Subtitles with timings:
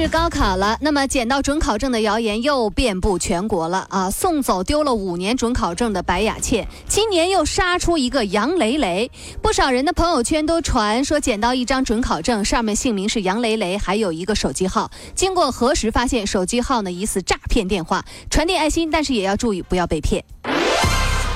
[0.00, 4.10] 是高考了，那么捡到准考证的谣言又遍布全国了啊！
[4.10, 9.10] 送走丢了五年准考证的白雅倩，今年又杀出一个杨雷雷。
[9.42, 14.90] 不少人的朋友圈都传说捡到一张准考证，上面姓名是杨雷雷，还有一个手机号。
[15.14, 18.02] 经过核实，发现手机号呢疑似诈骗电话。
[18.30, 20.24] 传递爱心，但是也要注意不要被骗。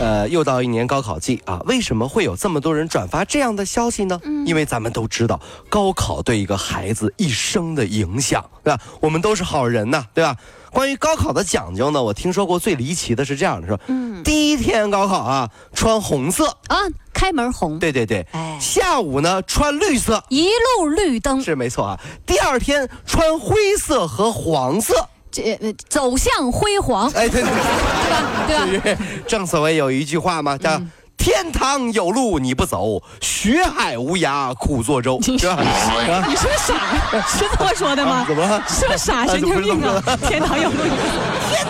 [0.00, 4.18] 呃，又到一年高考季啊，为什么会有这么多人转发这样的消息呢？
[4.24, 8.80] 嗯，因为咱们都知道，高考对一个孩子一生的影响，对吧？
[8.98, 10.34] 我们都是好人呐，对吧？
[10.72, 16.78] 关于高考的讲究呢，我听说过最离奇的是这样的，说，嗯，第一天高考啊，穿红色啊，
[17.12, 22.00] 开门红，对对对，哎，下午呢穿绿色，一路绿灯，是没错啊。
[22.24, 25.09] 第二天穿灰色和黄色。
[25.30, 27.50] 这走向辉煌，哎，对对
[28.46, 29.02] 对，对吧？
[29.26, 30.80] 正所谓有一句话嘛，叫。
[31.22, 35.62] 天堂有路你不走，学海无涯苦作舟， 是吧？
[36.26, 36.74] 你是傻？
[37.28, 38.24] 是这么说的吗？
[38.26, 38.64] 怎么了？
[38.66, 40.02] 是不是傻神经病啊？
[40.26, 40.90] 天堂有路，天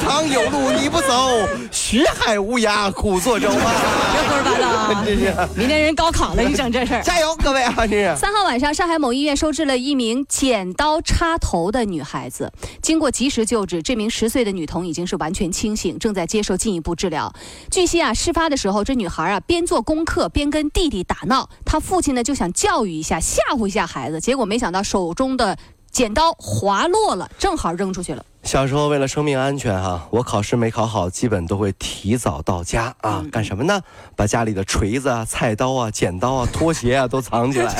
[0.00, 1.38] 堂有路你不走，
[1.70, 3.72] 学海无涯苦作舟啊！
[4.12, 5.48] 别胡说八道啊！
[5.56, 7.02] 明天人高考了，你整这事儿？
[7.02, 7.74] 加油，各位啊！
[8.16, 17.32] 三号晚上，上海某医院收治了一名剪刀插头的女孩子，经过及时救治，这名十岁的女童已经是完全清醒，正在接受进一步治疗。
[17.70, 19.40] 据悉啊，事发的时候，这女孩啊。
[19.46, 25.56] 边做功课边跟弟弟打闹，她父亲呢就想教育一下、吓唬一下孩子，结果没想到手中的
[25.94, 28.24] 剪刀滑落了，正好扔出去了。
[28.42, 33.80] 小时候为了生命安全哈，我考试没考好，基本都会提早到家啊，干什么呢？
[34.16, 37.72] 把家里的锤子啊、菜刀啊、剪刀啊、拖鞋啊都藏起来，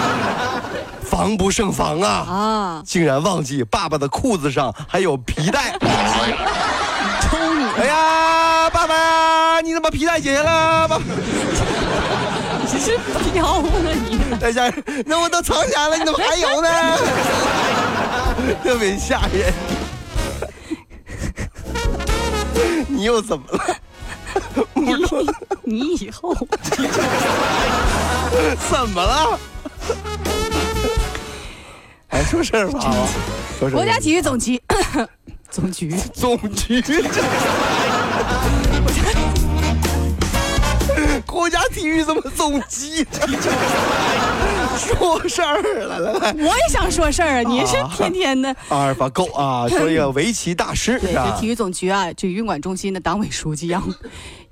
[1.04, 2.08] 防不胜防啊！
[2.08, 5.78] 啊，竟然忘记爸爸的裤子上还有皮带。
[5.78, 7.64] 抽你！
[7.76, 9.60] 哎呀，爸爸！
[9.60, 10.88] 你怎么皮带解下了？
[12.72, 12.96] 你是
[13.32, 13.68] 彪吗
[14.08, 14.18] 你？
[14.38, 14.72] 等下，
[15.06, 16.68] 那我都藏起来了，你怎么还有呢？
[18.62, 19.52] 特别吓人。
[22.88, 23.76] 你又怎么了？
[24.74, 24.94] 你
[25.64, 26.34] 你以后
[28.68, 29.38] 怎么了？
[32.08, 32.94] 哎，说事儿吧。
[33.72, 34.60] 国家体育总局
[35.50, 36.82] 总局 总局。
[41.40, 43.02] 国家体育怎么总机？
[44.76, 47.48] 说事儿了，来来，我也想说事儿啊！
[47.48, 51.00] 你是天天的阿尔法狗啊，说一个围棋大师。
[51.00, 53.82] 对，这体育总局啊，这运管中心的党委书记杨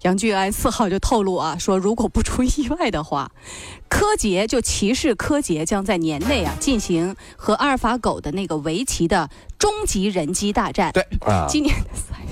[0.01, 3.31] 杨俊安四号就透露啊，说如果不出意外的话，
[3.91, 9.29] 柯洁就骑士柯洁将在年内啊进行和阿尔法狗的那个围棋的
[9.59, 10.91] 终极人机大战。
[10.93, 12.28] 对啊，今年的三月。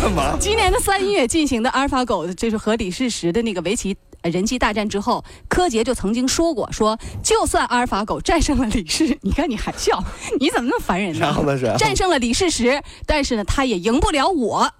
[0.00, 0.36] 干嘛？
[0.38, 10.02] 今年的三月进行的阿尔法狗，就是和李世石的那个围棋人机大战之后，柯洁就曾经说过，说就算阿尔法狗战胜了李世，你看你还笑，
[10.40, 11.34] 你怎么那么烦人呢？
[11.78, 14.70] 战胜了李世石，但是呢，他也赢不了我，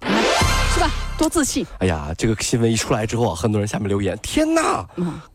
[0.73, 0.89] 是吧？
[1.15, 1.65] 多自信！
[1.77, 4.85] 哎呀，这个新闻一出来之后啊，很多人下面留言：天哪，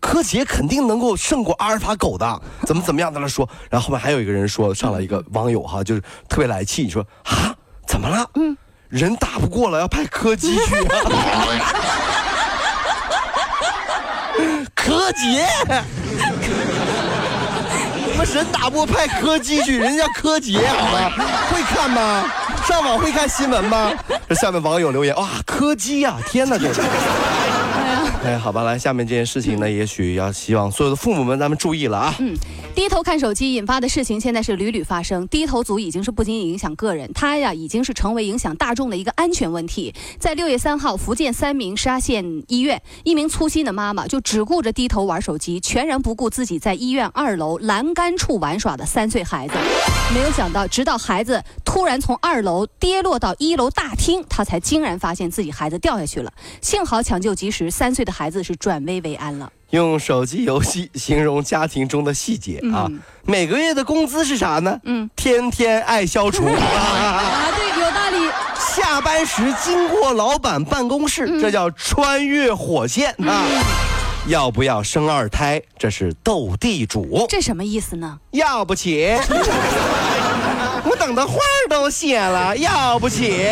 [0.09, 3.47] 柯洁肯定能够胜过阿尔法狗的，怎么怎么样在那说？
[3.69, 7.55] 然后后面还有一个人说，上来一个网友哈，就是特别来气，说啊，
[7.87, 8.27] 怎么了？
[8.37, 8.57] 嗯。
[8.89, 10.77] 人打不过了，要派柯基去。
[14.75, 15.47] 柯洁，
[18.07, 21.11] 我们人打不过派柯基去，人家柯洁好吗？
[21.51, 22.25] 会看吗？
[22.67, 23.93] 上网会看新闻吗？
[24.27, 26.73] 这下面网友留言哇，柯基呀，天哪，这。
[28.25, 32.15] 哎，好吧，来，下面这件事情呢，也许要希望所有的父母们咱们注意了啊。
[32.19, 32.35] 嗯，
[32.79, 39.93] 低头看手机引发的事情现在是屡屡发生，低头族已经是不仅仅影响个人，他呀已经是成为影响大众的一个安全问题。
[40.21, 49.55] 在六月三号，福建三明沙县医院，一名粗心的妈妈就只顾着低头玩手机，全然不顾自己在医院二楼栏杆处玩耍的三岁孩子。
[50.15, 56.33] 没有想到，直到孩子突然从二楼跌落到一楼大厅，他才惊然发现自己孩子掉下去了。
[56.63, 59.53] 幸好抢救及时，三岁的孩子是转危为安了。
[59.71, 62.89] 用手机游戏 形容家庭中的细节啊，
[63.25, 64.79] 每个月的工资是啥呢？
[64.85, 68.33] 嗯，天天爱消除 啊，对，有道理。
[68.59, 73.45] 下班时经过老板办公室，这叫穿越火线啊。
[74.27, 75.63] 要不要生二胎？
[75.79, 77.25] 这是斗地主。
[77.31, 78.19] 这什么意思呢？
[78.33, 79.17] 要不起。
[80.85, 83.47] 我等的花儿都谢了，要不起。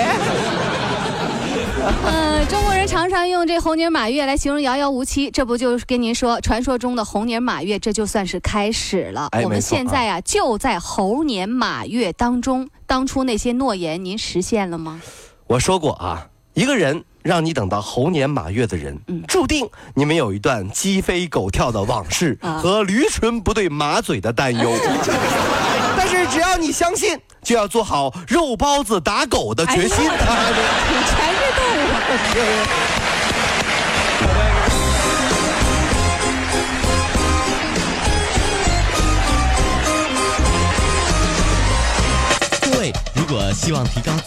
[2.04, 9.28] 呃， 中国人常常用这猴年马月来形容遥遥无期，这不就是跟您说，传说中的猴年马月，这就算是开始了。
[9.42, 15.00] 我们现在啊，就在猴年马月当中，当初那些诺言，您实现了吗？
[15.46, 18.98] 我说过啊，一个人让你等到猴年马月的人，
[19.28, 24.72] 注定你们有一段鸡飞狗跳的往事和驴唇不对马嘴的担忧。
[25.98, 29.96] 但是只要你相信，就要做好肉包子打狗的决心。
[29.96, 31.34] 全
[32.16, 32.22] 各
[42.78, 42.90] 位。
[43.14, 44.12] 如果希望提高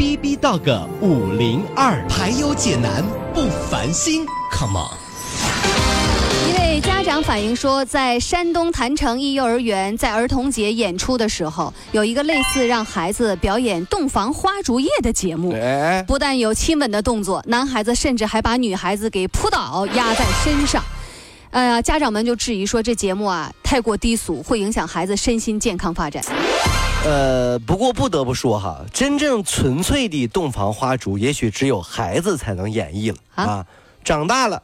[0.00, 3.04] B B Dog 五零二排忧解难
[3.34, 4.96] 不烦心，Come on！
[6.48, 15.54] 一位家长反映说，在山东郯城一幼儿园，在儿童节演出的时候，有一个类似让孩子表演洞房花烛夜的节目，
[16.06, 20.82] 不但有亲吻的动作，男孩子甚至还把女孩子给扑倒压在身上。
[21.50, 26.24] 哎呀，家长们就质疑说，这节目啊太过低俗，会影响孩子身心健康发展。
[27.02, 33.64] 呃，不过不得不说哈，真正纯粹的洞房花烛，也许只有孩子才能演绎了啊。
[34.04, 34.62] 长大了，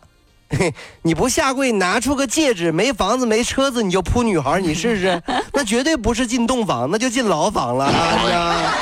[1.02, 5.22] 你不下跪拿出个戒指，没房子没车子，你就扑女孩，你试试？
[5.52, 7.86] 那绝对不是进洞房，那就进牢房了。
[7.86, 8.72] 哎呀，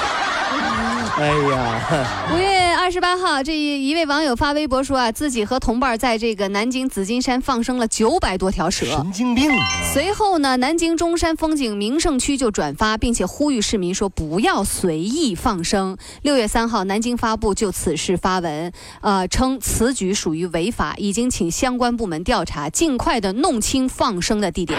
[1.16, 2.63] 哎呀，五月。
[2.84, 8.84] 二十八号，这一位网友发微博说啊，自己和同伴在这个南京紫金山放生了九百多条蛇。
[8.84, 9.50] 神经病！
[9.94, 15.96] 随后呢，南京中山风景名胜区就转发，并且呼吁市民说不要随意放生。
[16.20, 18.70] 六月三号，南京发布就此事发文，
[19.00, 24.78] 呃，称此举属于违法，已经请相关部门调查，尽快的弄清放生的地点。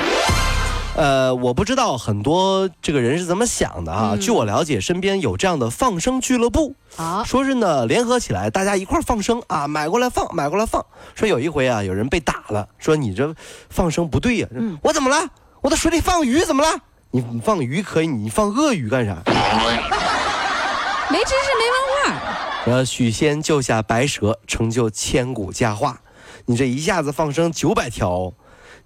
[0.95, 4.15] 呃，我不知道很多这个人是怎么想的啊。
[4.19, 10.85] 据我了解，身边有这样的放生俱乐部啊，说是呢联合起来，大家一块放生啊，买过来放，买过来放。
[11.13, 13.35] 说有一回啊，有人被打了，说你这
[13.69, 14.47] 放生不对呀。
[14.51, 15.27] 嗯我怎么了？
[15.61, 16.79] 我在水里放鱼怎么了？
[17.11, 19.17] 你放鱼可以，你放鳄鱼干啥？
[19.25, 21.77] 没知识没文
[22.15, 22.21] 化。
[22.67, 25.99] 呃，许仙救下白蛇，成就千古佳话。
[26.45, 28.31] 你这一下子放生九百条。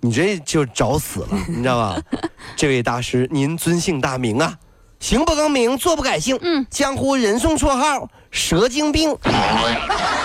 [0.01, 2.01] 你这就找死了， 你知道吧？
[2.55, 4.57] 这位大师，您尊姓大名啊？
[4.99, 6.37] 行不更名，坐不改姓。
[6.41, 9.15] 嗯，江湖人送绰号“蛇精病”，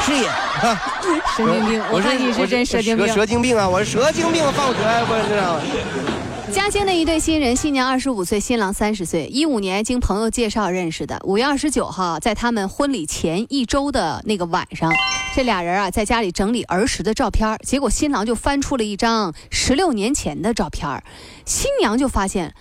[0.04, 0.28] 是也。
[1.36, 3.06] 蛇精病，我说你是真蛇精病。
[3.06, 3.68] 蛇精病啊！
[3.68, 5.06] 我是蛇精病，放蛇呀！
[5.08, 6.13] 我知道。
[6.54, 11.20] 嘉兴的一对新人，新娘二十五岁，新郎三十岁，一五年经朋友介绍认识的。
[11.24, 14.92] 五月二十九号，在他们婚礼前一周的那个晚上，
[15.34, 21.02] 这俩人啊在家里整理儿时的照片，结果新郎就翻出了一张十六年前的照片，
[21.44, 22.54] 新娘就发现，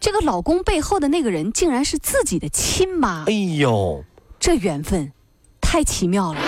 [0.00, 3.26] 这个老公背后的那个人竟然是自己的亲妈。
[3.28, 4.02] 哎呦，
[4.40, 5.12] 这缘分
[5.60, 6.40] 太奇妙了。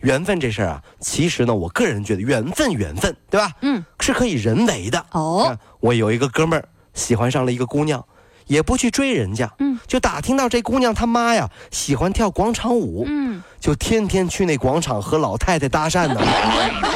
[0.00, 3.50] 缘分这事儿啊，其实呢，我个人觉得缘分缘分，对吧？
[3.62, 5.04] 嗯，是可以人为的。
[5.12, 6.64] 哦，我有一个哥们儿
[6.94, 8.04] 喜欢上了一个姑娘，
[8.46, 16.20] 也不去追人家，嗯，就打听到这姑娘他妈呀喜欢跳广场舞，嗯，就天天去那广场和老太太搭讪呢，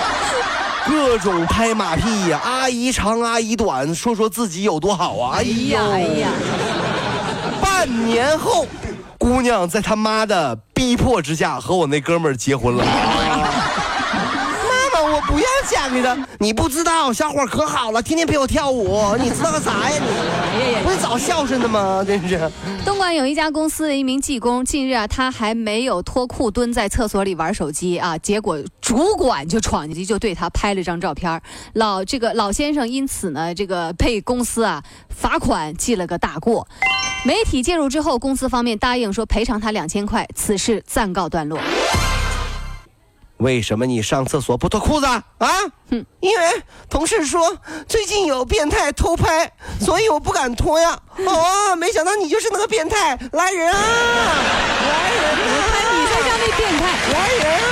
[0.86, 5.36] 各种拍马屁呀，阿姨长阿姨短，说说自己有多好啊！
[5.38, 6.28] 哎呀哎呀，
[7.60, 8.66] 半年后。
[9.22, 12.82] 姑娘在他妈的逼迫之下和我那哥们儿结婚了。
[12.84, 12.90] 妈
[14.92, 16.18] 妈，我不要嫁给他。
[16.40, 19.16] 你不知道，小伙可好了，天天陪我跳舞。
[19.20, 20.02] 你知道个啥呀
[20.56, 20.82] 你？
[20.82, 22.02] 不是找孝顺的吗？
[22.04, 22.50] 真是。
[22.84, 31.40] 东莞有一家公司的一名技工，近日啊，他还没有脱裤蹲在厕所里玩手机啊，结果主管就闯进去，就对他拍了张照片。
[31.74, 36.66] 老这个老先生因此呢，这个被公司啊罚款记了个大过。
[37.24, 41.56] 媒体介入之后，公司方面答应说赔偿他两千块，此事暂告段落。
[43.36, 45.22] 为什么你上厕所不脱裤子啊？
[45.90, 47.56] 哼，因为同事说
[47.88, 50.98] 最近有变态偷拍，所以我不敢脱呀。
[51.18, 53.78] 哦，没想到你就是那个变态，来人啊！
[54.88, 55.66] 来人啊！
[55.92, 57.71] 你才叫那变态，来人啊！